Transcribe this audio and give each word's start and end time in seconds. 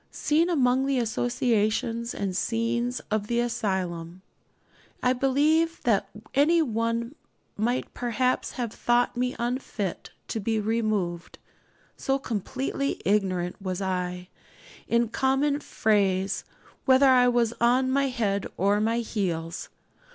Seen 0.09 0.49
among 0.49 0.87
the 0.87 0.97
associations 0.97 2.15
and 2.15 2.35
scenes 2.35 3.01
of 3.11 3.27
the 3.27 3.39
asylum, 3.39 4.23
I 5.03 5.13
believe 5.13 5.79
that 5.83 6.09
any 6.33 6.59
one 6.59 7.13
might 7.55 7.93
perhaps 7.93 8.53
have 8.53 8.73
thought 8.73 9.15
me 9.15 9.35
unfit 9.37 10.09
to 10.29 10.39
be 10.39 10.59
removed, 10.59 11.37
so 11.97 12.17
completely 12.17 12.99
ignorant 13.05 13.61
was 13.61 13.79
I, 13.79 14.29
in 14.87 15.09
common 15.09 15.59
phrase, 15.59 16.45
whether 16.85 17.05
I 17.09 17.27
was 17.27 17.53
on 17.61 17.91
my 17.91 18.07
head 18.07 18.47
or 18.57 18.81
my 18.81 19.01
heels. 19.01 19.69